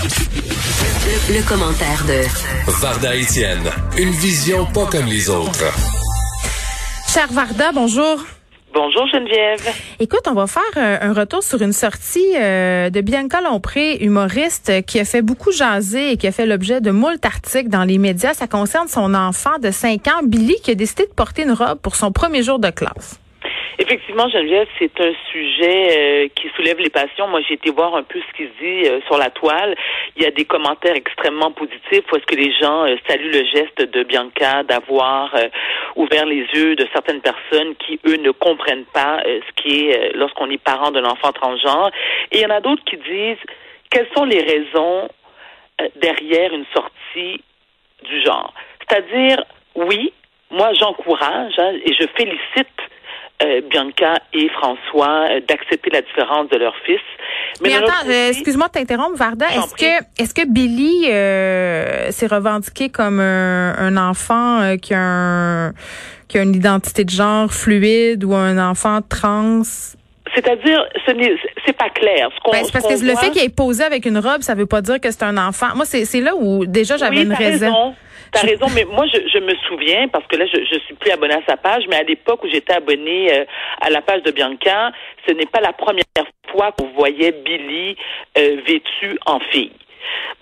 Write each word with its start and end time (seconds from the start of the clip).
Le, 0.00 1.48
commentaire 1.48 2.04
de 2.06 2.22
Varda 2.80 3.16
Etienne, 3.16 3.68
une 3.98 4.10
vision 4.10 4.64
pas 4.66 4.86
comme 4.86 5.06
les 5.06 5.28
autres. 5.28 5.64
Cher 7.08 7.26
Varda, 7.32 7.72
bonjour. 7.72 8.24
Bonjour 8.72 9.08
Geneviève. 9.08 9.74
Écoute, 9.98 10.20
on 10.28 10.34
va 10.34 10.46
faire 10.46 10.62
un 10.76 11.12
retour 11.12 11.42
sur 11.42 11.62
une 11.62 11.72
sortie 11.72 12.36
euh, 12.36 12.90
de 12.90 13.00
Bianca 13.00 13.40
Lompré, 13.40 13.96
humoriste, 13.96 14.84
qui 14.86 15.00
a 15.00 15.04
fait 15.04 15.22
beaucoup 15.22 15.50
jaser 15.50 16.12
et 16.12 16.16
qui 16.16 16.28
a 16.28 16.32
fait 16.32 16.46
l'objet 16.46 16.80
de 16.80 16.92
moult 16.92 17.24
articles 17.24 17.68
dans 17.68 17.84
les 17.84 17.98
médias. 17.98 18.34
Ça 18.34 18.46
concerne 18.46 18.86
son 18.86 19.14
enfant 19.14 19.58
de 19.60 19.72
5 19.72 20.06
ans, 20.06 20.22
Billy, 20.22 20.54
qui 20.62 20.70
a 20.70 20.74
décidé 20.76 21.06
de 21.06 21.12
porter 21.12 21.42
une 21.42 21.52
robe 21.52 21.80
pour 21.80 21.96
son 21.96 22.12
premier 22.12 22.44
jour 22.44 22.60
de 22.60 22.70
classe. 22.70 23.18
Effectivement, 23.80 24.28
Geneviève, 24.28 24.66
c'est 24.76 25.00
un 25.00 25.12
sujet 25.30 26.24
euh, 26.24 26.28
qui 26.34 26.48
soulève 26.56 26.80
les 26.80 26.90
passions. 26.90 27.28
Moi, 27.28 27.40
j'ai 27.46 27.54
été 27.54 27.70
voir 27.70 27.94
un 27.94 28.02
peu 28.02 28.18
ce 28.18 28.36
qui 28.36 28.42
se 28.42 28.58
dit 28.60 28.88
euh, 28.88 29.00
sur 29.06 29.16
la 29.18 29.30
toile. 29.30 29.76
Il 30.16 30.24
y 30.24 30.26
a 30.26 30.32
des 30.32 30.44
commentaires 30.44 30.96
extrêmement 30.96 31.52
positifs 31.52 31.78
est-ce 31.92 32.26
que 32.26 32.34
les 32.34 32.52
gens 32.58 32.86
euh, 32.86 32.96
saluent 33.06 33.30
le 33.30 33.44
geste 33.44 33.80
de 33.80 34.02
Bianca 34.02 34.64
d'avoir 34.64 35.32
ouvert 35.94 36.26
les 36.26 36.44
yeux 36.54 36.74
de 36.74 36.88
certaines 36.92 37.20
personnes 37.20 37.76
qui, 37.76 38.00
eux, 38.04 38.16
ne 38.16 38.32
comprennent 38.32 38.86
pas 38.92 39.22
ce 39.24 39.62
qui 39.62 39.88
est 39.88 40.12
lorsqu'on 40.14 40.50
est 40.50 40.58
parent 40.58 40.90
d'un 40.90 41.04
enfant 41.04 41.30
transgenre. 41.30 41.92
Et 42.32 42.38
il 42.38 42.42
y 42.42 42.46
en 42.46 42.50
a 42.50 42.60
d'autres 42.60 42.82
qui 42.84 42.96
disent 42.96 43.38
quelles 43.90 44.08
sont 44.16 44.24
les 44.24 44.40
raisons 44.42 45.08
derrière 45.96 46.52
une 46.52 46.66
sortie 46.74 47.42
du 48.04 48.22
genre? 48.24 48.52
C'est-à-dire, 48.80 49.44
oui, 49.76 50.12
moi, 50.50 50.72
j'encourage 50.74 51.54
hein, 51.58 51.74
et 51.84 51.94
je 51.94 52.06
félicite 52.16 52.87
euh, 53.40 53.60
Bianca 53.70 54.18
et 54.32 54.48
François 54.48 55.28
euh, 55.30 55.40
d'accepter 55.46 55.90
la 55.90 56.02
différence 56.02 56.48
de 56.48 56.56
leur 56.56 56.74
fils. 56.84 57.00
Mais, 57.62 57.72
attends, 57.72 58.08
euh, 58.08 58.30
excuse-moi 58.30 58.66
de 58.66 58.72
t'interrompre, 58.72 59.16
Varda. 59.16 59.46
Est-ce 59.46 59.74
que 59.76 60.22
est-ce 60.22 60.34
que 60.34 60.44
Billy 60.44 61.04
s'est 62.12 62.26
revendiqué 62.26 62.88
comme 62.88 63.20
un, 63.20 63.96
enfant 63.96 64.76
qui 64.82 64.92
a 64.92 65.00
un, 65.00 65.72
qui 66.26 66.38
a 66.38 66.42
une 66.42 66.54
identité 66.54 67.04
de 67.04 67.10
genre 67.10 67.52
fluide 67.52 68.24
ou 68.24 68.34
un 68.34 68.58
enfant 68.58 69.00
trans? 69.08 69.62
C'est-à-dire, 70.34 70.84
ce 71.06 71.12
n'est 71.12 71.36
c'est 71.64 71.76
pas 71.76 71.90
clair. 71.90 72.28
Ce 72.44 72.50
ben, 72.50 72.64
c'est 72.64 72.72
parce 72.72 72.86
que 72.86 73.04
le 73.04 73.14
fait 73.14 73.30
qu'il 73.30 73.44
ait 73.44 73.48
posé 73.48 73.84
avec 73.84 74.04
une 74.04 74.18
robe, 74.18 74.42
ça 74.42 74.56
veut 74.56 74.66
pas 74.66 74.82
dire 74.82 75.00
que 75.00 75.12
c'est 75.12 75.22
un 75.22 75.38
enfant. 75.38 75.68
Moi, 75.76 75.84
c'est 75.84 76.20
là 76.20 76.34
où 76.36 76.66
déjà 76.66 76.96
j'avais 76.96 77.22
une 77.22 77.32
raison. 77.32 77.94
T'as 78.32 78.42
raison, 78.42 78.66
mais 78.74 78.84
moi, 78.84 79.06
je, 79.06 79.18
je, 79.28 79.38
me 79.38 79.54
souviens, 79.66 80.08
parce 80.08 80.26
que 80.26 80.36
là, 80.36 80.46
je, 80.46 80.64
je 80.64 80.78
suis 80.80 80.94
plus 80.94 81.10
abonnée 81.10 81.34
à 81.34 81.42
sa 81.46 81.56
page, 81.56 81.84
mais 81.88 81.96
à 81.96 82.02
l'époque 82.02 82.44
où 82.44 82.48
j'étais 82.48 82.74
abonnée 82.74 83.32
euh, 83.32 83.44
à 83.80 83.90
la 83.90 84.02
page 84.02 84.22
de 84.22 84.30
Bianca, 84.30 84.92
ce 85.26 85.32
n'est 85.32 85.46
pas 85.46 85.60
la 85.60 85.72
première 85.72 86.04
fois 86.50 86.72
qu'on 86.72 86.88
voyait 86.88 87.32
Billy 87.32 87.96
euh, 88.36 88.60
vêtu 88.66 89.18
en 89.26 89.40
fille. 89.40 89.72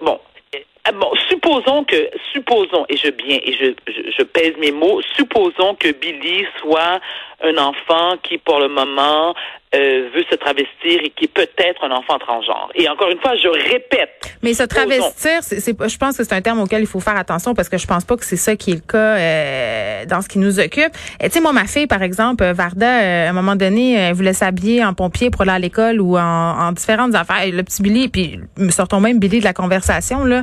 Bon, 0.00 0.18
euh, 0.54 0.58
Bon, 0.94 1.10
supposons 1.28 1.82
que, 1.82 2.10
supposons, 2.32 2.86
et 2.88 2.96
je 2.96 3.10
bien, 3.10 3.40
et 3.42 3.52
je, 3.54 3.74
je, 3.88 4.10
je, 4.16 4.22
pèse 4.22 4.56
mes 4.58 4.70
mots, 4.70 5.00
supposons 5.16 5.74
que 5.74 5.90
Billy 5.90 6.46
soit 6.60 7.00
un 7.42 7.58
enfant 7.58 8.16
qui, 8.22 8.38
pour 8.38 8.60
le 8.60 8.68
moment, 8.68 9.34
euh, 9.76 10.08
veut 10.14 10.24
se 10.30 10.36
travestir 10.36 11.00
et 11.02 11.10
qui 11.10 11.24
est 11.24 11.32
peut-être 11.32 11.84
un 11.84 11.90
enfant 11.90 12.18
transgenre. 12.18 12.70
Et 12.74 12.88
encore 12.88 13.10
une 13.10 13.18
fois, 13.18 13.36
je 13.36 13.48
répète. 13.48 14.36
Mais 14.42 14.54
se 14.54 14.62
travestir, 14.62 15.42
c'est, 15.42 15.60
je 15.60 15.98
pense 15.98 16.16
que 16.16 16.24
c'est 16.24 16.34
un 16.34 16.40
terme 16.40 16.60
auquel 16.60 16.80
il 16.80 16.86
faut 16.86 17.00
faire 17.00 17.16
attention 17.16 17.54
parce 17.54 17.68
que 17.68 17.78
je 17.78 17.86
pense 17.86 18.04
pas 18.04 18.16
que 18.16 18.24
c'est 18.24 18.36
ça 18.36 18.56
qui 18.56 18.72
est 18.72 18.74
le 18.74 18.80
cas 18.80 18.98
euh, 18.98 20.06
dans 20.06 20.22
ce 20.22 20.28
qui 20.28 20.38
nous 20.38 20.58
occupe. 20.58 20.92
Tu 21.20 21.30
sais, 21.30 21.40
moi, 21.40 21.52
ma 21.52 21.66
fille, 21.66 21.86
par 21.86 22.02
exemple, 22.02 22.44
Varda, 22.44 22.86
euh, 22.86 23.26
à 23.26 23.30
un 23.30 23.32
moment 23.32 23.56
donné, 23.56 23.94
elle 23.94 24.14
voulait 24.14 24.32
s'habiller 24.32 24.84
en 24.84 24.94
pompier 24.94 25.30
pour 25.30 25.42
aller 25.42 25.50
à 25.50 25.58
l'école 25.58 26.00
ou 26.00 26.16
en, 26.16 26.22
en 26.22 26.72
différentes 26.72 27.14
affaires. 27.14 27.46
le 27.46 27.62
petit 27.62 27.82
Billy, 27.82 28.08
puis 28.08 28.40
sortons 28.70 29.00
même 29.00 29.18
Billy 29.18 29.40
de 29.40 29.44
la 29.44 29.52
conversation 29.52 30.24
là. 30.24 30.42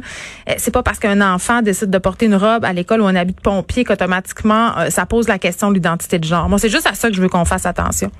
C'est 0.58 0.73
pas 0.73 0.84
parce 0.84 1.00
qu'un 1.00 1.22
enfant 1.22 1.61
décide 1.61 1.89
de 1.89 1.98
porter 1.98 2.26
une 2.26 2.36
robe 2.36 2.66
à 2.66 2.73
l'école 2.73 3.02
ou 3.02 3.06
un 3.06 3.16
habit 3.16 3.34
de 3.34 3.42
pompier 3.42 3.84
qu'automatiquement 3.84 4.73
ça 4.89 5.06
pose 5.06 5.28
la 5.28 5.39
question 5.39 5.70
de 5.70 5.76
l'identité 5.76 6.20
de 6.20 6.26
genre. 6.26 6.50
Moi, 6.50 6.60
c'est 6.60 6.70
juste 6.70 6.88
à 6.88 6.94
ça 6.94 7.10
que 7.10 7.15
je 7.15 7.21
veux 7.21 7.30
qu'on 7.30 7.45
fasse 7.45 7.65
attention. 7.65 8.11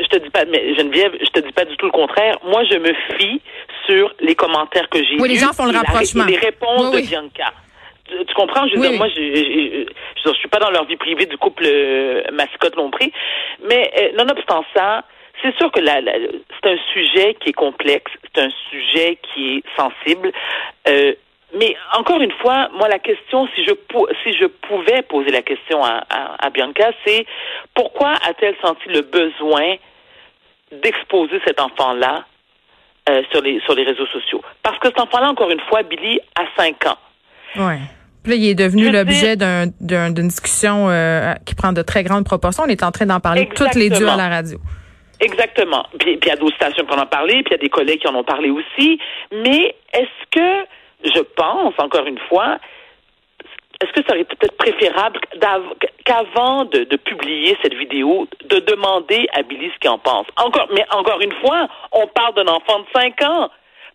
Je 0.00 0.06
te 0.06 0.16
dis 0.16 0.30
pas, 0.30 0.44
mais 0.44 0.74
Geneviève, 0.74 1.12
je 1.20 1.30
te 1.30 1.40
dis 1.40 1.52
pas 1.52 1.64
du 1.64 1.76
tout 1.76 1.86
le 1.86 1.92
contraire. 1.92 2.36
Moi, 2.44 2.64
je 2.64 2.76
me 2.76 2.92
fie 3.16 3.40
sur 3.86 4.12
les 4.20 4.34
commentaires 4.34 4.88
que 4.88 4.98
j'ai 4.98 5.20
Oui, 5.20 5.28
les 5.28 5.36
gens 5.36 5.52
font 5.52 5.66
le 5.66 5.76
rapprochement. 5.76 6.24
les 6.24 6.36
réponses 6.36 6.90
de 6.90 7.00
Bianca. 7.00 7.52
Tu, 8.06 8.34
comprends? 8.34 8.66
Je 8.68 8.74
veux 8.74 8.82
dire, 8.82 8.98
moi, 8.98 9.08
je, 9.08 9.14
je, 9.14 9.86
je, 10.24 10.34
suis 10.34 10.48
pas 10.48 10.58
dans 10.58 10.70
leur 10.70 10.84
vie 10.84 10.96
privée 10.96 11.26
du 11.26 11.38
couple 11.38 11.64
euh, 11.64 12.22
Mascotte-Lompré. 12.32 13.12
Mais 13.68 13.90
euh, 13.98 14.16
nonobstant 14.16 14.64
ça, 14.74 15.04
c'est 15.42 15.56
sûr 15.56 15.70
que 15.70 15.80
c'est 15.84 16.70
un 16.70 16.76
sujet 16.92 17.36
qui 17.40 17.50
est 17.50 17.54
complexe, 17.54 18.10
c'est 18.22 18.42
un 18.42 18.50
sujet 18.70 19.18
qui 19.22 19.56
est 19.56 19.62
sensible. 19.76 20.32
Euh, 20.88 21.14
mais 21.58 21.76
encore 21.96 22.20
une 22.20 22.32
fois, 22.32 22.68
moi, 22.74 22.88
la 22.88 22.98
question, 22.98 23.46
si 23.54 23.64
je, 23.64 23.72
si 24.22 24.32
je 24.36 24.46
pouvais 24.46 25.02
poser 25.02 25.30
la 25.30 25.42
question 25.42 25.82
à, 25.84 26.04
à, 26.38 26.50
Bianca, 26.50 26.90
c'est 27.06 27.26
pourquoi 27.74 28.14
a-t-elle 28.28 28.56
senti 28.62 28.88
le 28.88 29.02
besoin 29.02 29.76
d'exposer 30.72 31.40
cet 31.46 31.60
enfant-là 31.60 32.24
euh, 33.08 33.22
sur, 33.30 33.40
les, 33.42 33.60
sur 33.60 33.74
les 33.74 33.84
réseaux 33.84 34.06
sociaux? 34.06 34.42
Parce 34.62 34.78
que 34.78 34.88
cet 34.88 35.00
enfant-là, 35.00 35.30
encore 35.30 35.50
une 35.50 35.60
fois, 35.60 35.82
Billy, 35.82 36.20
a 36.34 36.44
5 36.56 36.86
ans. 36.86 36.98
Oui. 37.56 37.74
Puis 38.22 38.32
là, 38.32 38.38
il 38.38 38.48
est 38.48 38.54
devenu 38.54 38.90
l'objet 38.90 39.36
d'une 39.36 40.28
discussion 40.28 40.88
euh, 40.88 41.34
qui 41.44 41.54
prend 41.54 41.72
de 41.72 41.82
très 41.82 42.02
grandes 42.02 42.24
proportions. 42.24 42.64
On 42.64 42.68
est 42.68 42.82
en 42.82 42.90
train 42.90 43.06
d'en 43.06 43.20
parler 43.20 43.48
toutes 43.54 43.74
les 43.74 43.90
deux 43.90 44.08
à 44.08 44.16
la 44.16 44.28
radio. 44.28 44.58
Exactement. 45.20 45.86
Puis, 45.98 46.16
puis 46.16 46.20
il 46.24 46.28
y 46.28 46.32
a 46.32 46.36
d'autres 46.36 46.56
stations 46.56 46.84
qui 46.84 46.92
en 46.92 47.02
ont 47.02 47.06
parlé, 47.06 47.34
puis 47.42 47.50
il 47.50 47.52
y 47.52 47.54
a 47.54 47.58
des 47.58 47.68
collègues 47.68 48.00
qui 48.00 48.08
en 48.08 48.14
ont 48.14 48.24
parlé 48.24 48.50
aussi. 48.50 48.98
Mais 49.30 49.76
est-ce 49.92 50.30
que 50.30 50.66
je 51.04 51.20
pense, 51.20 51.74
encore 51.78 52.06
une 52.06 52.18
fois, 52.28 52.58
est-ce 53.80 53.92
que 53.92 54.06
ça 54.06 54.12
aurait 54.12 54.22
été 54.22 54.36
peut-être 54.36 54.56
préférable 54.56 55.20
qu'avant 56.04 56.64
de, 56.64 56.96
publier 56.96 57.56
cette 57.62 57.74
vidéo, 57.74 58.26
de 58.44 58.60
demander 58.60 59.26
à 59.34 59.42
Billy 59.42 59.70
ce 59.74 59.78
qu'il 59.78 59.90
en 59.90 59.98
pense? 59.98 60.26
Encore, 60.36 60.68
mais 60.72 60.84
encore 60.90 61.20
une 61.20 61.32
fois, 61.40 61.68
on 61.92 62.06
parle 62.08 62.34
d'un 62.34 62.46
enfant 62.46 62.80
de 62.80 62.86
5 62.94 63.22
ans, 63.22 63.50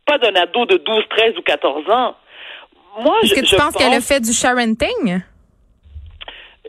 pas 0.05 0.17
d'un 0.17 0.35
ado 0.35 0.65
de 0.65 0.77
12, 0.77 1.03
13 1.09 1.37
ou 1.37 1.41
14 1.41 1.89
ans. 1.89 2.15
Moi, 2.99 3.15
Est-ce 3.23 3.35
que 3.35 3.45
tu 3.45 3.55
penses 3.55 3.75
qu'elle 3.75 3.93
a 3.93 4.01
fait 4.01 4.19
du 4.19 4.33
sharenting? 4.33 5.21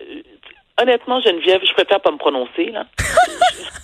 Euh, 0.01 0.23
honnêtement, 0.81 1.21
Geneviève, 1.21 1.61
je 1.67 1.73
préfère 1.73 2.01
pas 2.01 2.13
me 2.13 2.19
prononcer, 2.19 2.67
là. 2.67 2.85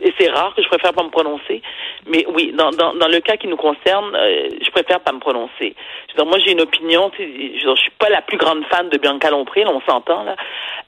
et 0.00 0.12
c'est 0.18 0.28
rare 0.30 0.54
que 0.54 0.62
je 0.62 0.68
préfère 0.68 0.92
pas 0.92 1.02
me 1.02 1.10
prononcer. 1.10 1.62
Mais 2.06 2.24
oui, 2.28 2.52
dans, 2.52 2.70
dans, 2.70 2.94
dans 2.94 3.08
le 3.08 3.20
cas 3.20 3.36
qui 3.36 3.46
nous 3.46 3.56
concerne, 3.56 4.14
euh, 4.14 4.50
je 4.60 4.70
préfère 4.70 5.00
pas 5.00 5.12
me 5.12 5.20
prononcer. 5.20 5.74
Je 6.16 6.22
moi, 6.22 6.38
j'ai 6.38 6.52
une 6.52 6.60
opinion. 6.60 7.10
Je, 7.18 7.24
je 7.58 7.80
suis 7.80 7.90
pas 7.98 8.08
la 8.08 8.22
plus 8.22 8.36
grande 8.36 8.64
fan 8.66 8.88
de 8.88 8.98
Bianca 8.98 9.30
Lompré, 9.30 9.64
on 9.66 9.80
s'entend 9.82 10.24
là, 10.24 10.36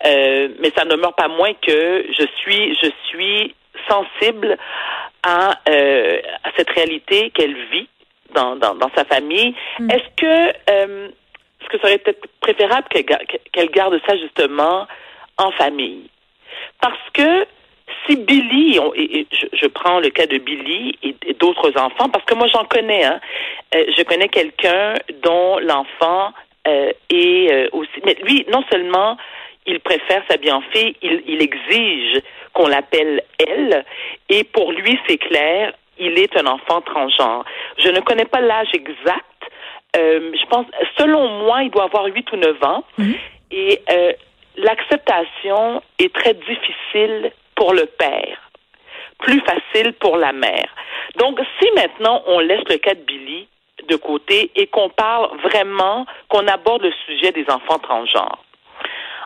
euh, 0.07 0.49
mais 0.61 0.71
ça 0.77 0.85
ne 0.85 0.95
meurt 0.97 1.17
pas 1.17 1.29
moins 1.29 1.53
que 1.55 2.07
je 2.11 2.27
suis, 2.37 2.75
je 2.75 2.91
suis 3.07 3.55
sensible 3.89 4.57
à, 5.23 5.59
euh, 5.69 6.21
à 6.45 6.51
cette 6.57 6.71
réalité 6.71 7.31
qu'elle 7.31 7.57
vit 7.71 7.89
dans, 8.35 8.57
dans, 8.57 8.75
dans 8.75 8.91
sa 8.95 9.05
famille. 9.05 9.55
Mm. 9.79 9.91
Est-ce 9.91 10.09
que 10.17 10.53
euh, 10.71 11.09
est-ce 11.61 11.69
que 11.71 11.79
ça 11.79 11.89
aurait 11.89 11.99
peut-être 11.99 12.27
préférable 12.41 12.87
qu'elle 12.89 13.71
garde 13.71 14.01
ça 14.07 14.17
justement 14.17 14.87
en 15.37 15.51
famille? 15.53 16.09
Parce 16.81 17.11
que 17.13 17.47
si 18.07 18.17
Billy, 18.17 18.79
et, 18.97 19.27
je, 19.53 19.67
prends 19.67 20.01
le 20.01 20.11
cas 20.11 20.27
de 20.27 20.39
Billy 20.39 20.97
et, 21.03 21.15
d'autres 21.35 21.73
enfants, 21.79 22.09
parce 22.09 22.25
que 22.25 22.35
moi 22.35 22.47
j'en 22.49 22.65
connais, 22.65 23.05
hein, 23.05 23.21
euh, 23.75 23.85
je 23.97 24.03
connais 24.03 24.29
quelqu'un 24.29 24.95
dont 25.23 25.59
l'enfant 25.59 26.33
euh, 26.67 26.93
est 27.11 27.53
euh, 27.53 27.69
aussi, 27.73 28.01
mais 28.05 28.17
lui 28.23 28.45
non 28.53 28.65
seulement 28.71 29.17
il 29.67 29.81
préfère 29.81 30.23
sa 30.31 30.37
bien 30.37 30.63
fille, 30.73 30.97
il, 31.03 31.23
il 31.27 31.43
exige 31.43 32.23
qu'on 32.55 32.69
l'appelle 32.69 33.23
elle, 33.39 33.85
et 34.29 34.45
pour 34.45 34.73
lui 34.73 34.99
c'est 35.07 35.19
clair, 35.19 35.73
il 35.99 36.19
est 36.19 36.37
un 36.37 36.47
enfant 36.47 36.81
transgenre. 36.81 37.45
Je 37.79 37.89
ne 37.89 38.01
connais 38.01 38.25
pas 38.25 38.41
l'âge 38.41 38.69
exact. 38.73 39.25
je 39.95 40.47
pense, 40.47 40.67
selon 40.97 41.29
moi, 41.45 41.65
il 41.65 41.71
doit 41.71 41.85
avoir 41.85 42.05
8 42.05 42.33
ou 42.33 42.37
9 42.37 42.65
ans. 42.65 42.85
Mm-hmm. 42.99 43.17
Et 43.51 43.83
l'acceptation 44.57 45.83
est 45.99 46.15
très 46.15 46.35
difficile 46.35 47.33
pour 47.59 47.75
le 47.75 47.87
père, 47.87 48.39
plus 49.19 49.41
facile 49.41 49.93
pour 49.95 50.17
la 50.17 50.33
mère. 50.33 50.69
Donc, 51.17 51.41
si 51.61 51.69
maintenant 51.73 52.23
on 52.27 52.39
laisse 52.39 52.63
le 52.69 52.77
cas 52.79 52.95
de 52.95 53.01
Billy 53.01 53.49
de 53.89 53.97
côté 53.97 54.53
et 54.55 54.69
qu'on 54.69 54.89
parle 54.91 55.29
vraiment, 55.43 56.07
qu'on 56.29 56.47
aborde 56.47 56.83
le 56.83 56.93
sujet 57.07 57.33
des 57.33 57.45
enfants 57.51 57.81
transgenres, 57.81 58.45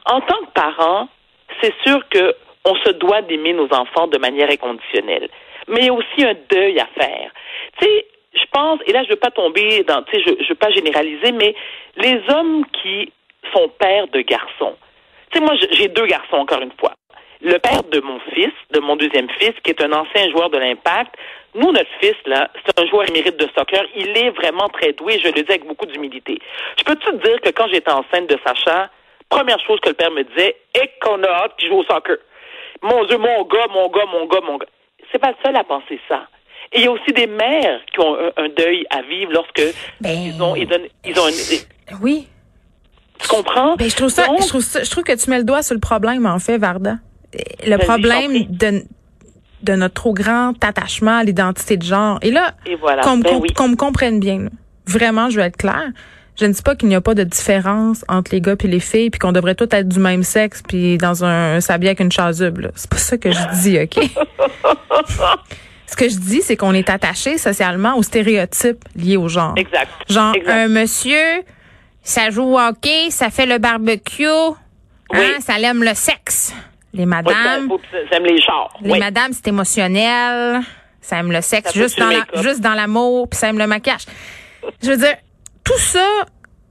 en 0.06 0.20
tant 0.23 0.38
que 0.46 0.52
parent, 0.55 1.08
c'est 1.61 1.75
sûr 1.84 2.00
que 2.08 2.34
on 2.64 2.75
se 2.76 2.90
doit 2.93 3.20
d'aimer 3.23 3.52
nos 3.52 3.69
enfants 3.75 4.06
de 4.06 4.19
manière 4.19 4.50
inconditionnelle. 4.50 5.29
Mais 5.69 5.81
il 5.81 5.87
y 5.87 5.90
a 5.90 5.93
aussi 5.93 6.25
un 6.25 6.34
deuil 6.49 6.79
à 6.81 6.87
faire. 6.99 7.31
Tu 7.79 7.84
sais, 7.84 8.06
je 8.34 8.44
pense, 8.50 8.81
et 8.87 8.93
là 8.93 9.02
je 9.05 9.11
veux 9.11 9.17
pas 9.17 9.31
tomber 9.31 9.82
dans, 9.84 10.02
tu 10.05 10.17
sais, 10.17 10.37
je 10.40 10.49
veux 10.49 10.55
pas 10.55 10.70
généraliser, 10.70 11.32
mais 11.32 11.55
les 11.96 12.19
hommes 12.31 12.64
qui 12.82 13.12
sont 13.52 13.69
pères 13.79 14.08
de 14.08 14.23
garçons, 14.23 14.76
tu 15.31 15.38
sais, 15.38 15.44
moi 15.44 15.55
j'ai 15.73 15.88
deux 15.88 16.06
garçons 16.06 16.37
encore 16.37 16.62
une 16.62 16.73
fois 16.81 16.93
Le 17.43 17.59
père 17.59 17.83
de 17.91 18.00
mon 18.00 18.21
fils, 18.35 18.53
de 18.71 18.81
mon 18.81 18.97
deuxième 18.97 19.29
fils, 19.39 19.53
qui 19.65 19.71
est 19.71 19.83
un 19.83 19.93
ancien 19.93 20.31
joueur 20.31 20.50
de 20.50 20.59
l'Impact, 20.59 21.15
nous, 21.55 21.71
notre 21.73 21.91
fils, 22.00 22.17
là, 22.27 22.50
c'est 22.65 22.79
un 22.81 22.87
joueur 22.87 23.09
émérite 23.09 23.37
de 23.37 23.49
soccer. 23.56 23.83
Il 23.97 24.17
est 24.17 24.31
vraiment 24.31 24.69
très 24.69 24.93
doué, 24.93 25.19
je 25.19 25.29
le 25.29 25.35
dis 25.35 25.50
avec 25.50 25.67
beaucoup 25.67 25.87
d'humilité. 25.87 26.39
Je 26.79 26.85
peux 26.85 26.97
te 26.97 27.11
dire 27.11 27.41
que 27.41 27.50
quand 27.50 27.67
j'étais 27.69 27.91
enceinte 27.91 28.29
de 28.29 28.39
Sacha, 28.44 28.91
première 29.29 29.59
chose 29.67 29.81
que 29.81 29.89
le 29.89 29.94
père 29.94 30.11
me 30.11 30.23
disait, 30.23 30.56
et 30.75 30.91
qu'on 31.03 31.23
a 31.23 31.29
hâte 31.29 31.53
qu'il 31.59 31.69
joue 31.69 31.79
au 31.79 31.85
soccer. 31.85 32.17
Mon 32.83 33.05
Dieu, 33.05 33.19
mon 33.19 33.44
gars, 33.44 33.67
mon 33.71 33.89
gars, 33.89 34.06
mon 34.11 34.27
gars, 34.27 34.41
mon 34.41 34.56
gars. 34.59 34.67
C'est 35.11 35.19
pas 35.19 35.31
le 35.31 35.37
seul 35.44 35.56
à 35.56 35.65
penser 35.65 36.00
ça. 36.09 36.27
Et 36.73 36.79
il 36.79 36.85
y 36.85 36.87
a 36.87 36.93
aussi 36.93 37.12
des 37.12 37.27
mères 37.27 37.81
qui 37.93 38.00
ont 38.00 38.17
un, 38.37 38.49
deuil 38.49 38.87
à 38.91 39.03
vivre 39.03 39.33
lorsque 39.33 39.62
ben, 40.00 40.11
ils 40.11 40.43
ont, 40.43 40.56
ils 40.56 40.67
donnent, 40.67 40.87
ils 41.05 41.19
ont 41.19 41.29
une, 41.29 41.99
oui. 42.00 42.29
Tu 43.19 43.29
comprends? 43.29 43.77
Ben, 43.77 43.91
je 43.91 43.94
trouve 43.94 44.09
ça, 44.09 44.27
je 44.41 44.49
trouve 44.49 44.62
ça, 44.62 44.83
je 44.83 44.91
trouve 44.91 45.05
que 45.05 45.12
tu 45.12 45.29
mets 45.29 45.39
le 45.39 45.44
doigt 45.44 45.62
sur 45.62 45.75
le 45.75 45.81
problème, 45.81 46.25
en 46.25 46.39
fait, 46.39 46.56
Varda. 46.56 46.94
Le 47.67 47.76
problème 47.79 48.44
de, 48.49 48.84
de 49.62 49.73
notre 49.75 49.94
trop 49.94 50.12
grand 50.12 50.52
attachement 50.62 51.19
à 51.19 51.25
l'identité 51.25 51.76
de 51.76 51.84
genre. 51.84 52.19
Et 52.23 52.31
là, 52.31 52.55
qu'on 53.02 53.19
ben 53.19 53.40
me 53.40 53.76
comprenne 53.76 54.20
bien. 54.20 54.49
Vraiment, 54.87 55.31
je 55.31 55.38
veux 55.38 55.44
être 55.44 55.56
claire. 55.56 55.90
Je 56.38 56.46
ne 56.46 56.52
dis 56.52 56.62
pas 56.62 56.75
qu'il 56.75 56.88
n'y 56.88 56.94
a 56.94 57.00
pas 57.00 57.14
de 57.14 57.25
différence 57.25 58.05
entre 58.08 58.32
les 58.32 58.40
gars 58.40 58.55
et 58.58 58.67
les 58.67 58.81
filles, 58.81 59.11
puis 59.11 59.19
qu'on 59.19 59.32
devrait 59.32 59.55
tous 59.55 59.69
être 59.70 59.88
du 59.88 59.99
même 59.99 60.23
sexe, 60.23 60.62
puis 60.67 60.96
dans 60.96 61.25
un, 61.25 61.61
sablier 61.61 61.90
avec 61.90 62.00
une 62.00 62.11
chasuble. 62.11 62.73
C'est 62.75 62.90
pas 62.90 62.96
ça 62.96 63.19
que 63.19 63.31
je 63.31 63.61
dis, 63.62 63.79
OK? 63.79 63.99
Ce 65.87 65.96
que 65.96 66.08
je 66.08 66.17
dis, 66.17 66.40
c'est 66.40 66.56
qu'on 66.56 66.73
est 66.73 66.88
attaché 66.88 67.37
socialement 67.37 67.99
aux 67.99 68.02
stéréotypes 68.02 68.82
liés 68.96 69.19
au 69.19 69.29
genre. 69.29 69.52
Exact. 69.56 69.90
Genre, 70.08 70.34
un 70.46 70.69
monsieur, 70.69 71.43
ça 72.02 72.31
joue 72.31 72.44
au 72.44 72.58
hockey, 72.58 73.11
ça 73.11 73.29
fait 73.29 73.44
le 73.44 73.58
barbecue, 73.58 74.25
hein, 74.26 75.34
ça 75.40 75.58
l'aime 75.58 75.84
le 75.84 75.93
sexe. 75.94 76.55
Les 76.94 77.06
madames. 77.06 77.69
ça 78.11 78.17
aime 78.17 78.25
les 78.25 78.41
chars. 78.41 78.73
Les 78.83 78.99
madames, 78.99 79.33
c'est 79.33 79.49
émotionnel. 79.49 80.61
Ça 81.00 81.19
aime 81.19 81.33
le 81.33 81.41
sexe 81.41 81.75
juste 81.75 81.99
dans, 81.99 82.09
la, 82.09 82.43
juste 82.43 82.61
dans 82.61 82.75
l'amour, 82.75 83.29
puis 83.29 83.39
ça 83.39 83.49
aime 83.49 83.59
le 83.59 83.67
maquillage. 83.67 84.06
Je 84.83 84.91
veux 84.91 84.97
dire, 84.97 85.17
tout 85.65 85.79
ça, 85.79 86.06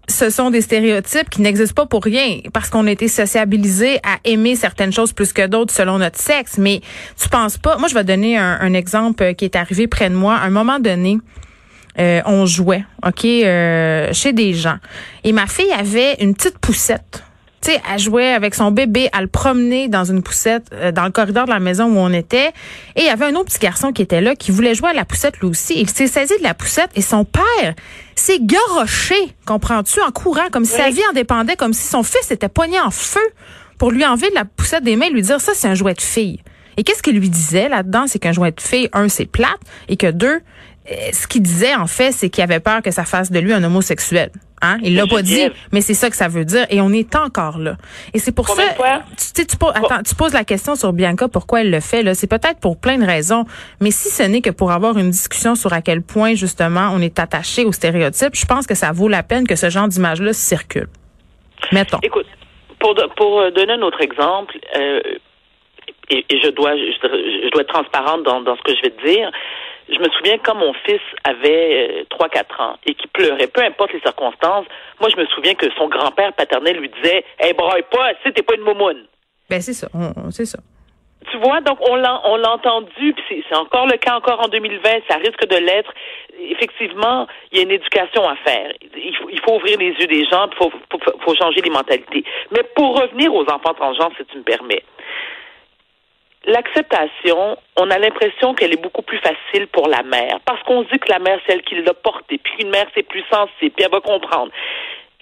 ce 0.07 0.29
sont 0.29 0.49
des 0.49 0.61
stéréotypes 0.61 1.29
qui 1.29 1.41
n'existent 1.41 1.83
pas 1.83 1.85
pour 1.85 2.03
rien, 2.03 2.39
parce 2.53 2.69
qu'on 2.69 2.87
a 2.87 2.91
été 2.91 3.09
sociabilisés 3.09 3.99
à 4.03 4.19
aimer 4.23 4.55
certaines 4.55 4.93
choses 4.93 5.11
plus 5.11 5.33
que 5.33 5.45
d'autres 5.47 5.73
selon 5.73 5.97
notre 5.97 6.17
sexe. 6.17 6.57
Mais 6.57 6.81
tu 7.21 7.27
penses 7.27 7.57
pas 7.57 7.77
Moi, 7.77 7.89
je 7.89 7.93
vais 7.93 8.05
donner 8.05 8.37
un, 8.37 8.73
exemple 8.73 9.35
qui 9.35 9.45
est 9.45 9.57
arrivé 9.57 9.87
près 9.87 10.09
de 10.09 10.15
moi. 10.15 10.35
À 10.35 10.45
un 10.45 10.49
moment 10.49 10.79
donné, 10.79 11.17
euh, 11.99 12.21
on 12.25 12.45
jouait, 12.45 12.85
ok, 13.05 13.25
euh, 13.25 14.13
chez 14.13 14.31
des 14.31 14.53
gens, 14.53 14.77
et 15.25 15.33
ma 15.33 15.45
fille 15.45 15.71
avait 15.73 16.15
une 16.21 16.35
petite 16.35 16.57
poussette 16.57 17.23
tu 17.61 17.71
sais, 17.71 17.81
elle 17.91 17.99
jouait 17.99 18.33
avec 18.33 18.55
son 18.55 18.71
bébé, 18.71 19.09
à 19.11 19.21
le 19.21 19.27
promener 19.27 19.87
dans 19.87 20.03
une 20.03 20.23
poussette 20.23 20.65
euh, 20.73 20.91
dans 20.91 21.05
le 21.05 21.11
corridor 21.11 21.45
de 21.45 21.51
la 21.51 21.59
maison 21.59 21.85
où 21.85 21.97
on 21.97 22.11
était. 22.11 22.47
Et 22.95 23.01
il 23.01 23.05
y 23.05 23.09
avait 23.09 23.25
un 23.25 23.35
autre 23.35 23.45
petit 23.45 23.59
garçon 23.59 23.91
qui 23.91 24.01
était 24.01 24.21
là, 24.21 24.35
qui 24.35 24.51
voulait 24.51 24.73
jouer 24.73 24.89
à 24.89 24.93
la 24.93 25.05
poussette 25.05 25.37
lui 25.39 25.47
aussi. 25.47 25.75
Il 25.77 25.89
s'est 25.89 26.07
saisi 26.07 26.37
de 26.39 26.43
la 26.43 26.53
poussette 26.53 26.89
et 26.95 27.01
son 27.01 27.23
père 27.23 27.75
s'est 28.15 28.39
garoché, 28.41 29.15
comprends-tu, 29.45 30.01
en 30.01 30.11
courant, 30.11 30.49
comme 30.51 30.65
si 30.65 30.73
sa 30.73 30.89
vie 30.89 31.01
en 31.09 31.13
dépendait, 31.13 31.55
comme 31.55 31.73
si 31.73 31.87
son 31.87 32.03
fils 32.03 32.31
était 32.31 32.49
poigné 32.49 32.79
en 32.79 32.91
feu 32.91 33.21
pour 33.77 33.91
lui 33.91 34.05
enlever 34.05 34.29
de 34.29 34.35
la 34.35 34.45
poussette 34.45 34.83
des 34.83 34.95
mains 34.95 35.07
et 35.07 35.11
lui 35.11 35.21
dire 35.21 35.39
ça, 35.39 35.53
c'est 35.55 35.67
un 35.67 35.75
jouet 35.75 35.93
de 35.93 36.01
fille. 36.01 36.39
Et 36.77 36.83
qu'est-ce 36.83 37.03
qu'il 37.03 37.17
lui 37.17 37.29
disait 37.29 37.69
là-dedans? 37.69 38.05
C'est 38.07 38.19
qu'un 38.19 38.31
jouet 38.31 38.51
de 38.51 38.61
fille, 38.61 38.89
un, 38.93 39.07
c'est 39.09 39.25
plate, 39.25 39.59
et 39.87 39.97
que 39.97 40.09
deux, 40.09 40.39
euh, 40.89 40.95
ce 41.13 41.27
qu'il 41.27 41.41
disait, 41.41 41.75
en 41.75 41.87
fait, 41.87 42.11
c'est 42.11 42.29
qu'il 42.29 42.43
avait 42.43 42.59
peur 42.59 42.81
que 42.81 42.91
ça 42.91 43.05
fasse 43.05 43.31
de 43.31 43.39
lui 43.39 43.53
un 43.53 43.63
homosexuel. 43.63 44.31
Hein? 44.61 44.77
Il 44.83 44.95
l'a 44.95 45.07
pas 45.07 45.21
dit, 45.21 45.41
mais 45.71 45.81
c'est 45.81 45.93
ça 45.93 46.09
que 46.09 46.15
ça 46.15 46.27
veut 46.27 46.45
dire. 46.45 46.65
Et 46.69 46.81
on 46.81 46.91
est 46.91 47.15
encore 47.15 47.57
là. 47.57 47.77
Et 48.13 48.19
c'est 48.19 48.31
pour 48.31 48.47
ça. 48.47 48.63
Tu, 49.35 49.45
tu, 49.45 49.57
poses, 49.57 49.73
attends, 49.75 50.03
tu 50.03 50.15
poses 50.15 50.33
la 50.33 50.43
question 50.43 50.75
sur 50.75 50.93
Bianca, 50.93 51.27
pourquoi 51.27 51.61
elle 51.61 51.71
le 51.71 51.79
fait. 51.79 52.03
Là, 52.03 52.13
c'est 52.13 52.27
peut-être 52.27 52.59
pour 52.59 52.79
plein 52.79 52.97
de 52.97 53.05
raisons. 53.05 53.45
Mais 53.79 53.91
si 53.91 54.09
ce 54.09 54.23
n'est 54.23 54.41
que 54.41 54.49
pour 54.49 54.71
avoir 54.71 54.97
une 54.97 55.09
discussion 55.09 55.55
sur 55.55 55.73
à 55.73 55.81
quel 55.81 56.01
point 56.01 56.35
justement 56.35 56.91
on 56.93 57.01
est 57.01 57.19
attaché 57.19 57.65
aux 57.65 57.71
stéréotypes, 57.71 58.35
je 58.35 58.45
pense 58.45 58.67
que 58.67 58.75
ça 58.75 58.91
vaut 58.91 59.07
la 59.07 59.23
peine 59.23 59.47
que 59.47 59.55
ce 59.55 59.69
genre 59.69 59.87
d'image-là 59.87 60.33
circule. 60.33 60.87
Mettons. 61.71 61.99
Écoute, 62.03 62.27
pour, 62.79 62.95
pour 63.15 63.51
donner 63.51 63.73
un 63.73 63.81
autre 63.81 64.01
exemple. 64.01 64.57
Euh, 64.75 65.01
et, 66.09 66.25
je 66.29 66.49
dois 66.49 66.75
je, 66.75 67.49
dois 67.51 67.61
être 67.61 67.73
transparente 67.73 68.23
dans, 68.23 68.41
dans 68.41 68.57
ce 68.57 68.61
que 68.63 68.75
je 68.75 68.81
vais 68.81 68.89
te 68.89 69.07
dire 69.07 69.31
je 69.91 69.99
me 69.99 70.09
souviens 70.09 70.37
quand 70.37 70.55
mon 70.55 70.73
fils 70.85 71.01
avait 71.23 72.05
3-4 72.09 72.37
euh, 72.59 72.63
ans 72.63 72.77
et 72.85 72.93
qu'il 72.93 73.09
pleurait, 73.09 73.47
peu 73.47 73.61
importe 73.61 73.93
les 73.93 73.99
circonstances, 73.99 74.65
moi 74.99 75.09
je 75.09 75.19
me 75.19 75.25
souviens 75.27 75.53
que 75.53 75.69
son 75.77 75.87
grand-père 75.87 76.33
paternel 76.33 76.77
lui 76.77 76.89
disait 76.89 77.23
Hey, 77.39 77.53
braille 77.53 77.83
pas, 77.91 78.11
si 78.23 78.31
t'es 78.31 78.41
pas 78.41 78.55
une 78.55 78.61
moumoune. 78.61 79.05
Ben 79.49 79.61
c'est 79.61 79.73
ça, 79.73 79.87
c'est 80.31 80.45
ça. 80.45 80.59
Tu 81.29 81.37
vois, 81.37 81.61
donc 81.61 81.77
on 81.87 81.95
l'a 81.95 82.19
on 82.25 82.37
l'a 82.37 82.51
entendu, 82.53 83.13
puis 83.13 83.43
c'est 83.47 83.55
encore 83.55 83.85
le 83.85 83.97
cas 83.97 84.15
encore 84.15 84.39
en 84.43 84.47
2020, 84.47 84.89
ça 85.07 85.17
risque 85.17 85.45
de 85.47 85.57
l'être. 85.57 85.93
Effectivement, 86.39 87.27
il 87.51 87.57
y 87.57 87.61
a 87.61 87.63
une 87.63 87.71
éducation 87.71 88.27
à 88.27 88.35
faire. 88.37 88.71
Il 88.81 89.15
faut, 89.15 89.29
il 89.29 89.39
faut 89.41 89.55
ouvrir 89.57 89.77
les 89.77 89.89
yeux 89.89 90.07
des 90.07 90.25
gens, 90.25 90.47
il 90.51 90.57
faut, 90.57 90.71
faut, 90.89 90.99
faut 91.19 91.35
changer 91.35 91.61
les 91.61 91.69
mentalités. 91.69 92.23
Mais 92.51 92.63
pour 92.75 92.99
revenir 92.99 93.33
aux 93.35 93.43
enfants 93.43 93.73
transgenres, 93.75 94.11
si 94.17 94.25
tu 94.25 94.37
me 94.37 94.43
permets, 94.43 94.83
l'acceptation, 96.45 97.57
on 97.77 97.91
a 97.91 97.97
l'impression 97.99 98.53
qu'elle 98.53 98.73
est 98.73 98.81
beaucoup 98.81 99.01
plus 99.01 99.19
facile 99.19 99.67
pour 99.67 99.87
la 99.87 100.03
mère, 100.03 100.39
parce 100.45 100.61
qu'on 100.63 100.83
se 100.83 100.89
dit 100.89 100.99
que 100.99 101.11
la 101.11 101.19
mère, 101.19 101.39
c'est 101.45 101.53
elle 101.53 101.63
qui 101.63 101.75
l'a 101.75 101.93
porté, 101.93 102.37
puis 102.37 102.53
une 102.59 102.69
mère, 102.69 102.87
c'est 102.95 103.03
plus 103.03 103.23
sensible, 103.31 103.71
puis 103.71 103.85
elle 103.85 103.91
va 103.91 104.01
comprendre. 104.01 104.51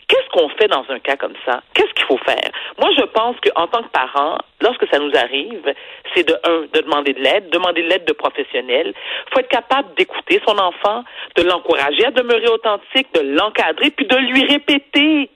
Qu'est-ce 0.08 0.28
qu'on 0.30 0.50
fait 0.50 0.68
dans 0.68 0.84
un 0.90 0.98
cas 0.98 1.18
comme 1.18 1.36
ça? 1.46 1.62
Qu'est-ce 1.76 1.94
qu'il 1.94 2.06
faut 2.06 2.18
faire? 2.18 2.50
Moi, 2.80 2.90
je 2.98 3.04
pense 3.04 3.36
qu'en 3.42 3.68
tant 3.68 3.84
que 3.84 3.90
parent, 3.90 4.40
lorsque 4.60 4.88
ça 4.90 4.98
nous 4.98 5.16
arrive, 5.16 5.72
c'est 6.16 6.28
de 6.28 6.36
un, 6.46 6.62
de 6.74 6.82
demander 6.82 7.14
de 7.14 7.20
l'aide, 7.20 7.52
demander 7.52 7.84
de 7.84 7.90
l'aide 7.90 8.06
de 8.06 8.14
professionnels. 8.14 8.96
Faut 9.32 9.40
être 9.40 9.50
capable 9.50 9.94
d'écouter 9.94 10.42
son 10.48 10.58
enfant, 10.58 11.04
de 11.36 11.44
l'encourager 11.44 12.08
à 12.08 12.12
demeurer 12.12 12.48
authentique, 12.48 13.14
de 13.14 13.20
l'encadrer, 13.20 13.92
puis 13.92 14.08
de 14.08 14.18
lui 14.18 14.46
répéter 14.46 15.30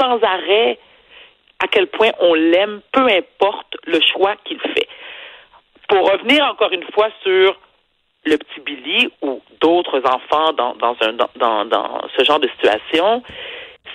sans 0.00 0.22
arrêt 0.22 0.78
à 1.58 1.66
quel 1.66 1.88
point 1.88 2.10
on 2.20 2.34
l'aime, 2.34 2.82
peu 2.92 3.06
importe 3.08 3.76
le 3.84 3.98
choix 4.00 4.36
qu'il 4.44 4.60
fait 4.60 4.86
pour 5.90 6.08
revenir 6.08 6.44
encore 6.44 6.70
une 6.70 6.84
fois 6.94 7.08
sur 7.24 7.58
le 8.24 8.36
petit 8.36 8.60
Billy 8.60 9.08
ou 9.22 9.42
d'autres 9.60 10.00
enfants 10.06 10.52
dans, 10.52 10.74
dans, 10.76 10.96
un, 11.00 11.14
dans, 11.14 11.64
dans 11.64 12.00
ce 12.16 12.24
genre 12.24 12.38
de 12.38 12.48
situation, 12.48 13.22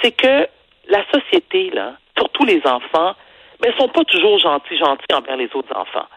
c'est 0.01 0.11
que 0.11 0.47
la 0.89 1.03
société, 1.13 1.69
là, 1.69 1.93
surtout 2.17 2.43
les 2.43 2.61
enfants, 2.65 3.15
ne 3.61 3.67
ben, 3.67 3.73
sont 3.77 3.87
pas 3.87 4.03
toujours 4.03 4.37
gentils, 4.39 4.77
gentils 4.77 5.13
envers 5.13 5.37
les 5.37 5.49
autres 5.53 5.73
enfants. 5.73 6.07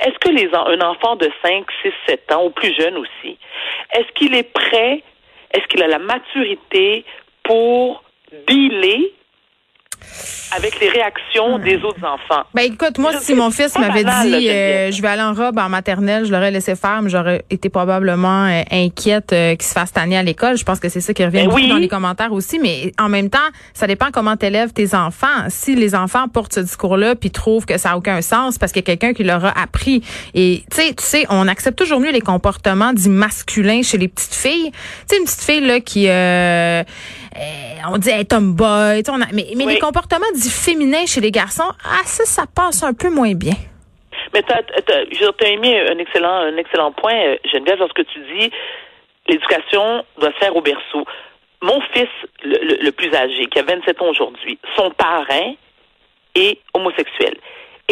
Est-ce 0.00 0.18
que 0.18 0.28
les, 0.28 0.50
un 0.54 0.86
enfant 0.86 1.16
de 1.16 1.30
5, 1.42 1.64
6, 1.82 1.92
7 2.06 2.32
ans, 2.32 2.44
ou 2.44 2.50
plus 2.50 2.74
jeune 2.78 2.98
aussi, 2.98 3.38
est-ce 3.94 4.12
qu'il 4.12 4.34
est 4.34 4.52
prêt, 4.52 5.02
est-ce 5.54 5.66
qu'il 5.68 5.82
a 5.82 5.88
la 5.88 5.98
maturité 5.98 7.06
pour 7.42 8.04
dealer 8.46 9.12
avec 10.54 10.78
les 10.80 10.88
réactions 10.88 11.58
des 11.58 11.76
autres 11.76 12.04
enfants. 12.04 12.42
Ben 12.54 12.62
écoute, 12.62 12.98
moi, 12.98 13.12
si 13.20 13.34
mon 13.34 13.50
fils 13.50 13.78
m'avait 13.78 14.04
dit 14.04 14.48
euh, 14.48 14.90
je 14.90 15.00
vais 15.00 15.08
aller 15.08 15.22
en 15.22 15.32
robe 15.32 15.58
en 15.58 15.68
maternelle, 15.68 16.26
je 16.26 16.32
l'aurais 16.32 16.50
laissé 16.50 16.74
faire, 16.74 17.00
mais 17.02 17.10
j'aurais 17.10 17.44
été 17.50 17.68
probablement 17.68 18.46
euh, 18.46 18.62
inquiète 18.70 19.32
euh, 19.32 19.54
qu'il 19.54 19.66
se 19.66 19.72
fasse 19.72 19.92
tanner 19.92 20.16
à 20.16 20.22
l'école. 20.22 20.56
Je 20.56 20.64
pense 20.64 20.78
que 20.78 20.88
c'est 20.88 21.00
ça 21.00 21.14
qui 21.14 21.24
revient 21.24 21.46
ben 21.46 21.68
dans 21.68 21.76
les 21.76 21.88
commentaires 21.88 22.32
aussi. 22.32 22.58
Mais 22.58 22.92
en 22.98 23.08
même 23.08 23.30
temps, 23.30 23.38
ça 23.72 23.86
dépend 23.86 24.10
comment 24.12 24.36
t'élèves 24.36 24.72
tes 24.72 24.94
enfants. 24.94 25.26
Si 25.48 25.74
les 25.74 25.94
enfants 25.94 26.28
portent 26.28 26.54
ce 26.54 26.60
discours-là 26.60 27.14
puis 27.14 27.30
trouvent 27.30 27.64
que 27.64 27.78
ça 27.78 27.92
a 27.92 27.96
aucun 27.96 28.20
sens 28.20 28.58
parce 28.58 28.72
qu'il 28.72 28.80
y 28.80 28.84
a 28.84 28.86
quelqu'un 28.86 29.14
qui 29.14 29.24
leur 29.24 29.44
a 29.44 29.58
appris. 29.58 30.02
Et 30.34 30.64
tu 30.70 30.76
sais, 30.76 30.94
tu 30.94 31.04
sais, 31.04 31.26
on 31.30 31.48
accepte 31.48 31.78
toujours 31.78 32.00
mieux 32.00 32.12
les 32.12 32.20
comportements 32.20 32.92
dits 32.92 33.08
masculins 33.08 33.82
chez 33.82 33.98
les 33.98 34.08
petites 34.08 34.34
filles. 34.34 34.70
Tu 34.72 35.14
sais, 35.14 35.16
une 35.18 35.24
petite 35.24 35.42
fille 35.42 35.60
là 35.60 35.80
qui 35.80 36.08
on 37.88 37.98
dit 37.98 38.10
hey, 38.10 38.26
tomboy, 38.26 39.02
mais, 39.32 39.46
mais 39.56 39.66
les 39.66 39.78
comportements 39.78 39.91
dits 40.34 40.50
féminins 40.50 41.06
chez 41.06 41.20
les 41.20 41.30
garçons, 41.30 41.70
ah 41.84 42.02
ça, 42.04 42.24
ça 42.24 42.44
passe 42.46 42.82
un 42.82 42.94
peu 42.94 43.10
moins 43.10 43.34
bien. 43.34 43.54
Mais 44.32 44.42
tu 44.42 44.52
as, 44.52 45.48
émis 45.48 45.74
un 45.76 45.98
excellent, 45.98 46.34
un 46.34 46.56
excellent 46.56 46.92
point, 46.92 47.14
euh, 47.14 47.36
Geneviève, 47.52 47.78
lorsque 47.78 48.04
tu 48.06 48.20
dis 48.34 48.50
l'éducation 49.28 50.04
doit 50.18 50.32
se 50.32 50.38
faire 50.38 50.56
au 50.56 50.62
berceau. 50.62 51.04
Mon 51.60 51.80
fils, 51.92 52.08
le 52.42 52.90
plus 52.90 53.14
âgé, 53.14 53.46
qui 53.46 53.58
a 53.58 53.62
27 53.62 54.02
ans 54.02 54.08
aujourd'hui, 54.08 54.58
son 54.76 54.90
parrain 54.90 55.54
est 56.34 56.58
homosexuel. 56.74 57.36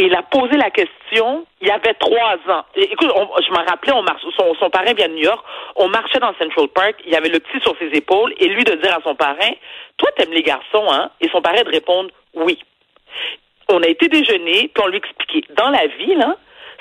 Et 0.00 0.04
il 0.04 0.14
a 0.14 0.22
posé 0.22 0.56
la 0.56 0.70
question 0.70 1.44
il 1.60 1.68
y 1.68 1.70
avait 1.70 1.92
trois 1.92 2.38
ans. 2.48 2.64
écoute, 2.74 3.12
je 3.46 3.50
me 3.52 3.68
rappelais, 3.68 3.92
on 3.92 4.02
marche, 4.02 4.22
son, 4.34 4.54
son 4.54 4.70
parrain 4.70 4.94
vient 4.94 5.08
de 5.08 5.12
New 5.12 5.24
York, 5.24 5.44
on 5.76 5.88
marchait 5.88 6.18
dans 6.18 6.32
Central 6.38 6.68
Park, 6.68 6.94
il 7.04 7.12
y 7.12 7.16
avait 7.16 7.28
le 7.28 7.38
petit 7.38 7.60
sur 7.60 7.76
ses 7.78 7.88
épaules, 7.88 8.32
et 8.38 8.48
lui 8.48 8.64
de 8.64 8.76
dire 8.76 8.96
à 8.96 9.02
son 9.02 9.14
parrain, 9.14 9.52
toi 9.98 10.08
t'aimes 10.16 10.32
les 10.32 10.42
garçons, 10.42 10.86
hein? 10.90 11.10
Et 11.20 11.28
son 11.28 11.42
parrain 11.42 11.62
de 11.62 11.70
répondre, 11.70 12.08
oui. 12.32 12.58
On 13.68 13.82
a 13.82 13.88
été 13.88 14.08
déjeuner, 14.08 14.70
puis 14.72 14.82
on 14.82 14.88
lui 14.88 14.96
expliquait, 14.96 15.52
dans 15.52 15.68
la 15.68 15.86
vie, 15.86 16.14
là, 16.14 16.34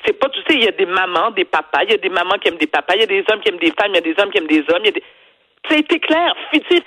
c'est 0.05 0.17
pas, 0.17 0.29
tu 0.29 0.39
sais, 0.47 0.55
il 0.55 0.63
y 0.63 0.67
a 0.69 0.71
des 0.71 0.85
mamans, 0.85 1.31
des 1.31 1.43
papas, 1.43 1.83
il 1.83 1.91
y 1.91 1.95
a 1.95 1.97
des 1.97 2.07
mamans 2.07 2.37
qui 2.39 2.47
aiment 2.47 2.55
des 2.57 2.67
papas, 2.67 2.95
il 2.95 3.01
y 3.01 3.03
a 3.03 3.07
des 3.07 3.25
hommes 3.29 3.41
qui 3.41 3.49
aiment 3.49 3.59
des 3.59 3.73
femmes, 3.77 3.91
il 3.91 3.95
y 3.95 3.97
a 3.97 4.01
des 4.01 4.15
hommes 4.17 4.31
qui 4.31 4.37
aiment 4.37 4.47
des 4.47 4.63
hommes, 4.69 4.83
il 4.83 4.85
y 4.85 4.89
a 4.89 4.91
des... 4.91 5.03
Été 5.71 5.99
clair. 5.99 6.33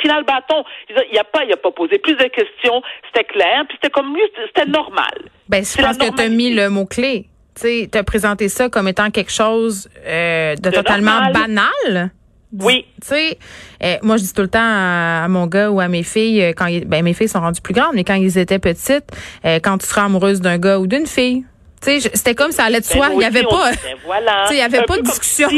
Final 0.00 0.24
bâton. 0.24 0.64
Il 0.90 1.18
a 1.18 1.24
pas, 1.24 1.44
il 1.44 1.52
a 1.52 1.56
pas 1.56 1.70
posé 1.70 1.98
plus 1.98 2.14
de 2.14 2.24
questions. 2.24 2.82
C'était 3.06 3.24
clair. 3.24 3.64
Puis 3.68 3.78
c'était 3.80 3.90
comme 3.92 4.14
lui, 4.14 4.22
c'était 4.46 4.68
normal. 4.68 5.30
Ben, 5.48 5.64
je 5.64 5.82
pense 5.82 5.98
que 5.98 6.14
tu 6.14 6.22
as 6.22 6.28
mis 6.28 6.52
le 6.52 6.68
mot-clé. 6.68 7.26
tu 7.60 7.88
as 7.92 8.04
présenté 8.04 8.48
ça 8.48 8.68
comme 8.68 8.88
étant 8.88 9.10
quelque 9.10 9.30
chose 9.32 9.88
euh, 10.06 10.56
de, 10.56 10.70
totalement 10.70 11.30
banal. 11.30 12.10
Oui. 12.58 12.86
Tu 13.00 13.08
sais, 13.08 13.38
euh, 13.82 13.96
moi 14.02 14.18
je 14.18 14.24
dis 14.24 14.34
tout 14.34 14.42
le 14.42 14.48
temps 14.48 14.60
à, 14.60 15.26
mon 15.28 15.46
gars 15.46 15.70
ou 15.70 15.80
à 15.80 15.88
mes 15.88 16.02
filles 16.02 16.42
euh, 16.42 16.52
quand 16.54 16.68
ben 16.86 17.02
mes 17.02 17.14
filles 17.14 17.28
sont 17.28 17.40
rendues 17.40 17.62
plus 17.62 17.72
grandes, 17.72 17.94
mais 17.94 18.04
quand 18.04 18.14
ils 18.14 18.36
étaient 18.36 18.58
petites, 18.58 19.06
quand 19.42 19.78
tu 19.78 19.86
seras 19.86 20.04
amoureuse 20.04 20.42
d'un 20.42 20.58
gars 20.58 20.78
ou 20.78 20.86
d'une 20.86 21.06
fille, 21.06 21.46
tu 21.82 22.00
sais, 22.00 22.10
c'était 22.14 22.34
comme 22.34 22.52
ça 22.52 22.64
allait 22.64 22.80
de 22.80 22.86
ben, 22.86 22.94
soi. 22.94 23.08
il 23.14 23.22
y 23.22 23.24
avait 23.24 23.42
pas, 23.42 23.70
ben, 23.70 23.96
voilà. 24.04 24.46
il 24.50 24.58
y 24.58 24.60
avait 24.60 24.82
pas 24.82 24.98
de 24.98 25.02
discussion. 25.02 25.48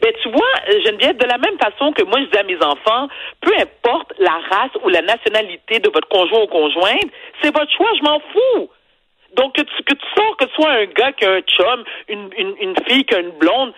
Ben, 0.00 0.12
tu 0.22 0.28
vois, 0.30 0.80
Geneviève, 0.84 1.16
de 1.16 1.26
la 1.26 1.38
même 1.38 1.58
façon 1.58 1.92
que 1.92 2.02
moi, 2.02 2.20
je 2.20 2.26
dis 2.26 2.38
à 2.38 2.42
mes 2.42 2.62
enfants, 2.62 3.08
peu 3.40 3.52
importe 3.58 4.12
la 4.18 4.38
race 4.50 4.72
ou 4.84 4.88
la 4.88 5.02
nationalité 5.02 5.78
de 5.78 5.88
votre 5.90 6.08
conjoint 6.08 6.42
ou 6.42 6.46
conjointe, 6.46 7.10
c'est 7.42 7.56
votre 7.56 7.72
choix, 7.72 7.88
je 7.98 8.02
m'en 8.02 8.20
fous. 8.20 8.70
Donc, 9.34 9.54
que 9.54 9.62
tu, 9.62 9.84
tu 9.84 10.06
sors, 10.16 10.36
que 10.36 10.46
ce 10.46 10.54
soit 10.54 10.70
un 10.70 10.86
gars 10.86 11.12
qui 11.12 11.24
a 11.24 11.32
un 11.32 11.40
chum, 11.40 11.84
une, 12.08 12.30
une, 12.36 12.54
une 12.60 12.74
fille 12.88 13.04
qui 13.04 13.14
a 13.14 13.20
une 13.20 13.32
blonde, 13.32 13.72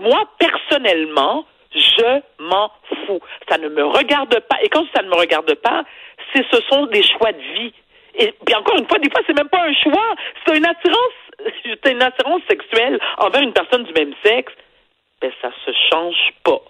moi, 0.00 0.28
personnellement, 0.38 1.46
je 1.74 2.20
m'en 2.38 2.70
fous. 3.06 3.20
Ça 3.48 3.58
ne 3.58 3.68
me 3.68 3.84
regarde 3.84 4.38
pas. 4.40 4.56
Et 4.62 4.68
quand 4.68 4.84
ça 4.94 5.02
ne 5.02 5.08
me 5.08 5.16
regarde 5.16 5.52
pas, 5.56 5.84
c'est 6.32 6.44
ce 6.50 6.60
sont 6.70 6.86
des 6.86 7.02
choix 7.02 7.32
de 7.32 7.40
vie. 7.54 7.72
Et 8.14 8.34
puis 8.44 8.54
encore 8.54 8.76
une 8.76 8.88
fois, 8.88 8.98
des 8.98 9.10
fois, 9.10 9.20
c'est 9.26 9.36
même 9.36 9.48
pas 9.48 9.62
un 9.62 9.74
choix. 9.74 10.14
C'est 10.44 10.56
une 10.56 10.66
attirance, 10.66 11.18
c'est 11.82 11.92
une 11.92 12.02
attirance 12.02 12.42
sexuelle 12.48 12.98
envers 13.18 13.42
une 13.42 13.52
personne 13.52 13.84
du 13.84 13.92
même 13.92 14.12
sexe. 14.24 14.52
Ben, 15.20 15.32
ça 15.42 15.50
se 15.64 15.72
change 15.90 16.32
pas. 16.44 16.60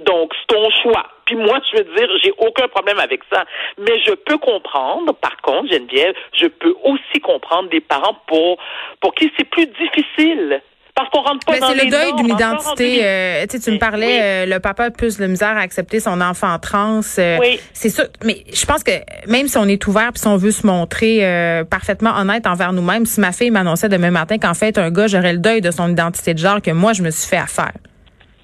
Donc, 0.00 0.32
c'est 0.34 0.54
ton 0.54 0.70
choix. 0.82 1.06
Puis 1.26 1.36
moi, 1.36 1.60
je 1.70 1.78
veux 1.78 1.96
dire, 1.96 2.08
j'ai 2.22 2.32
aucun 2.38 2.66
problème 2.68 2.98
avec 2.98 3.20
ça. 3.30 3.44
Mais 3.78 4.00
je 4.00 4.12
peux 4.12 4.38
comprendre, 4.38 5.12
par 5.14 5.36
contre, 5.42 5.70
Geneviève, 5.70 6.14
je 6.32 6.46
peux 6.46 6.74
aussi 6.84 7.20
comprendre 7.20 7.68
des 7.68 7.80
parents 7.80 8.16
pour, 8.26 8.58
pour 9.00 9.14
qui 9.14 9.30
c'est 9.36 9.48
plus 9.48 9.66
difficile 9.66 10.62
parce 10.94 11.08
qu'on 11.08 11.22
rentre 11.22 11.46
pas 11.46 11.52
Mais 11.52 11.60
c'est 11.60 11.84
le 11.84 11.90
deuil 11.90 12.12
d'une 12.16 12.34
identité. 12.34 13.00
Euh, 13.02 13.46
tu 13.46 13.70
me 13.70 13.78
parlais, 13.78 14.20
euh, 14.20 14.46
le 14.46 14.60
papa 14.60 14.84
a 14.84 14.90
plus 14.90 15.16
de 15.16 15.26
misère 15.26 15.56
à 15.56 15.60
accepter 15.60 16.00
son 16.00 16.20
enfant 16.20 16.58
trans. 16.58 17.00
Euh, 17.18 17.38
oui. 17.40 17.58
C'est 17.72 17.88
ça. 17.88 18.04
Mais 18.24 18.44
je 18.52 18.66
pense 18.66 18.82
que 18.82 18.92
même 19.26 19.48
si 19.48 19.56
on 19.56 19.66
est 19.66 19.86
ouvert 19.86 20.12
puis 20.12 20.20
si 20.20 20.26
on 20.26 20.36
veut 20.36 20.50
se 20.50 20.66
montrer 20.66 21.64
parfaitement 21.70 22.14
honnête 22.16 22.46
envers 22.46 22.72
nous-mêmes, 22.72 23.06
si 23.06 23.20
ma 23.20 23.32
fille 23.32 23.50
m'annonçait 23.50 23.88
demain 23.88 24.10
matin 24.10 24.36
qu'en 24.38 24.54
fait 24.54 24.76
un 24.76 24.90
gars, 24.90 25.06
j'aurais 25.06 25.32
le 25.32 25.38
deuil 25.38 25.60
de 25.60 25.70
son 25.70 25.88
identité 25.90 26.34
de 26.34 26.38
genre 26.38 26.60
que 26.60 26.70
moi 26.70 26.92
je 26.92 27.02
me 27.02 27.10
suis 27.10 27.28
fait 27.28 27.38
à 27.38 27.46
faire. 27.46 27.72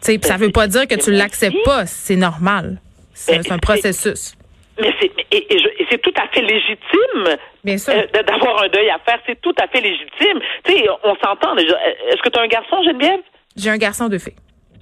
Tu 0.00 0.12
sais, 0.12 0.20
ça 0.22 0.36
veut 0.36 0.52
pas 0.52 0.68
dire 0.68 0.86
que 0.86 0.94
tu 0.94 1.10
l'acceptes 1.10 1.56
pas. 1.64 1.84
C'est 1.86 2.16
normal. 2.16 2.80
C'est 3.12 3.50
un 3.50 3.58
processus. 3.58 4.37
Mais 4.80 4.94
c'est 5.00 5.10
et, 5.32 5.46
c'est 5.90 6.00
tout 6.00 6.14
à 6.16 6.28
fait 6.28 6.42
légitime 6.42 7.26
euh, 7.26 8.22
d'avoir 8.22 8.62
un 8.62 8.68
deuil 8.68 8.88
à 8.90 8.98
faire. 8.98 9.18
C'est 9.26 9.40
tout 9.40 9.54
à 9.60 9.66
fait 9.68 9.80
légitime. 9.80 10.40
Tu 10.64 10.72
sais, 10.72 10.86
on 11.02 11.16
s'entend. 11.16 11.56
Est-ce 11.56 12.22
que 12.22 12.28
tu 12.28 12.38
as 12.38 12.42
un 12.42 12.48
garçon, 12.48 12.82
Geneviève? 12.82 13.20
J'ai 13.56 13.70
un 13.70 13.78
garçon, 13.78 14.08
de 14.08 14.18
filles. 14.18 14.36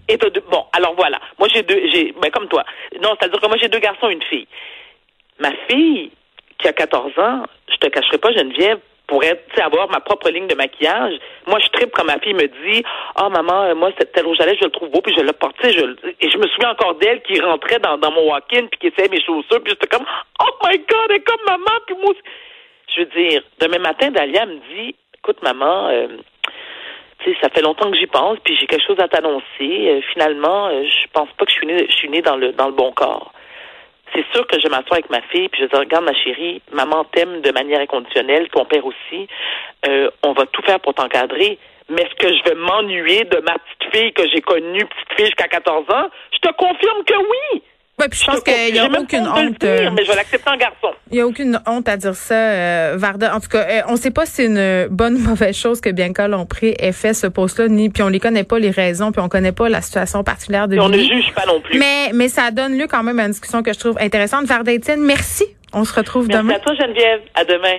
Et 0.09 0.17
deux, 0.17 0.31
bon, 0.51 0.67
alors 0.73 0.95
voilà. 0.95 1.19
Moi, 1.39 1.49
j'ai 1.53 1.63
deux, 1.63 1.81
j'ai, 1.93 2.15
ben, 2.21 2.31
comme 2.31 2.49
toi. 2.49 2.65
Non, 3.03 3.15
c'est-à-dire 3.19 3.41
que 3.41 3.47
moi, 3.47 3.57
j'ai 3.61 3.69
deux 3.69 3.79
garçons 3.79 4.09
et 4.09 4.13
une 4.13 4.23
fille. 4.23 4.47
Ma 5.41 5.51
fille, 5.69 6.13
qui 6.59 6.69
a 6.69 6.73
14 6.73 7.19
ans, 7.19 7.45
je 7.71 7.77
te 7.77 7.87
cacherai 7.89 8.19
pas, 8.19 8.33
Geneviève, 8.33 8.79
pour 9.07 9.23
être, 9.23 9.61
avoir 9.61 9.89
ma 9.91 10.01
propre 10.01 10.31
ligne 10.31 10.47
de 10.47 10.55
maquillage. 10.55 11.15
Moi, 11.47 11.59
je 11.61 11.69
tripe 11.69 11.93
quand 11.93 12.05
ma 12.05 12.19
fille 12.19 12.35
me 12.35 12.47
dit, 12.47 12.83
ah 13.15 13.25
oh, 13.27 13.31
maman, 13.31 13.63
euh, 13.63 13.75
moi 13.75 13.91
cette 13.99 14.13
tel 14.13 14.27
rouge 14.27 14.41
à 14.41 14.47
lèvres, 14.47 14.59
je 14.61 14.65
le 14.65 14.71
trouve 14.71 14.91
beau, 14.91 15.01
puis 15.01 15.15
je 15.17 15.23
le 15.23 15.33
porte. 15.33 15.57
Je, 15.63 15.97
et 16.21 16.31
je 16.31 16.39
me 16.39 16.47
souviens 16.49 16.71
encore 16.71 16.95
d'elle 16.97 17.23
qui 17.23 17.41
rentrait 17.41 17.79
dans, 17.79 17.99
dans 17.99 18.11
mon 18.11 18.29
walk-in 18.31 18.67
puis 18.67 18.79
qui 18.81 18.87
essayait 18.89 19.09
mes 19.09 19.21
chaussures, 19.21 19.63
puis 19.63 19.71
j'étais 19.73 19.87
comme, 19.87 20.07
oh 20.41 20.51
my 20.65 20.79
God, 20.79 21.07
elle 21.11 21.17
est 21.17 21.21
comme 21.21 21.45
maman, 21.47 21.79
puis 21.87 21.97
moi. 22.03 22.15
Je 22.95 23.01
veux 23.01 23.07
dire, 23.07 23.43
demain 23.61 23.79
matin, 23.79 24.11
Dalia 24.11 24.47
me 24.47 24.59
dit, 24.75 24.95
écoute 25.19 25.43
maman. 25.43 25.89
Euh, 25.89 26.09
ça 27.43 27.49
fait 27.49 27.63
longtemps 27.63 27.91
que 27.91 27.97
j'y 27.97 28.07
pense, 28.07 28.39
puis 28.45 28.57
j'ai 28.57 28.67
quelque 28.67 28.87
chose 28.87 29.01
à 29.01 29.09
t'annoncer. 29.09 29.43
Euh, 29.61 30.01
finalement, 30.13 30.71
je 30.71 31.07
pense 31.13 31.29
pas 31.37 31.45
que 31.45 31.51
je 31.51 31.57
suis 31.57 31.67
née, 31.67 31.87
je 31.89 31.97
suis 31.97 32.09
née 32.09 32.23
dans 32.23 32.37
le 32.37 32.53
dans 32.53 32.67
le 32.67 32.73
bon 32.73 32.93
corps 32.93 33.33
c'est 34.17 34.25
sûr 34.33 34.47
que 34.47 34.59
je 34.59 34.69
m'assois 34.69 34.97
avec 34.97 35.11
ma 35.11 35.21
fille 35.23 35.49
puis 35.49 35.63
je 35.63 35.67
dis 35.67 35.77
regarde 35.77 36.05
ma 36.05 36.15
chérie, 36.15 36.63
maman 36.73 37.05
t'aime 37.05 37.43
de 37.43 37.51
manière 37.53 37.81
inconditionnelle, 37.81 38.49
ton 38.49 38.65
père 38.65 38.85
aussi. 38.85 39.29
Euh, 39.87 40.11
on 40.23 40.33
va 40.33 40.47
tout 40.47 40.63
faire 40.63 40.81
pour 40.81 40.95
t'encadrer. 40.95 41.59
Mais 41.89 42.03
est-ce 42.03 42.15
que 42.17 42.29
je 42.29 42.43
vais 42.49 42.57
m'ennuyer 42.57 43.25
de 43.25 43.39
ma 43.41 43.55
petite 43.59 43.95
fille 43.95 44.13
que 44.13 44.29
j'ai 44.29 44.41
connue, 44.41 44.85
petite 44.85 45.17
fille 45.17 45.27
jusqu'à 45.27 45.49
14 45.49 45.85
ans? 45.93 46.09
Je 46.33 46.39
te 46.39 46.53
confirme 46.55 47.05
que 47.05 47.15
oui. 47.17 47.63
Oui, 47.99 48.09
puis 48.11 48.21
je 48.21 48.27
pense 48.27 48.41
qu'il 48.41 48.73
n'y 48.75 48.79
a 48.79 48.87
aucune 48.87 49.27
honte. 49.27 49.65
Euh, 49.65 49.91
mais 49.95 50.05
je 50.05 50.11
vais 50.11 50.17
l'accepter 50.17 50.51
en 50.51 50.57
garçon. 50.57 50.89
Il 51.11 51.15
n'y 51.15 51.21
a 51.21 51.27
aucune 51.27 51.59
honte 51.67 51.89
à 51.89 51.97
dire 51.97 52.15
ça, 52.15 52.35
euh, 52.35 52.95
Varda. 52.99 53.35
En 53.35 53.41
tout 53.41 53.49
cas, 53.49 53.67
euh, 53.67 53.81
on 53.89 53.93
ne 53.93 53.97
sait 53.97 54.11
pas 54.11 54.27
si 54.27 54.33
c'est 54.33 54.45
une 54.47 54.89
bonne 54.89 55.15
ou 55.15 55.21
mauvaise 55.21 55.57
chose 55.57 55.81
que 55.81 55.89
Bianca 55.89 56.29
Lompré 56.29 56.77
ait 56.79 56.93
fait 56.93 57.15
ce 57.15 57.27
poste-là, 57.27 57.69
ni 57.69 57.89
puis 57.89 58.03
on 58.03 58.09
les 58.09 58.21
connaît 58.21 58.45
pas 58.45 58.59
les 58.59 58.71
raisons, 58.71 59.13
puis 59.13 59.23
on 59.23 59.31
connaît 59.31 59.53
pas 59.53 59.71
la 59.71 59.81
situation 59.81 60.23
particulière 60.25 60.69
de 60.69 60.79
On 60.79 60.91
ne 60.91 60.99
juge 60.99 61.33
pas 61.35 61.47
non 61.47 61.61
plus. 61.61 61.79
Mais, 61.79 62.11
mais 62.13 62.29
ça 62.29 62.51
donne 62.51 62.77
lieu 62.77 62.87
quand 62.87 63.03
même 63.03 63.19
à 63.19 63.25
une 63.25 63.31
discussion 63.31 63.63
que 63.63 63.73
je 63.73 63.79
trouve 63.79 63.97
intéressante. 63.99 64.45
Varda 64.45 64.75
Etienne, 64.75 65.03
merci. 65.03 65.45
On 65.73 65.85
se 65.85 65.95
retrouve 65.95 66.27
merci 66.29 66.43
demain. 66.43 66.55
Merci 66.55 66.71
à 66.71 66.75
toi, 66.75 66.87
Geneviève. 66.87 67.21
À 67.35 67.45
demain. 67.45 67.79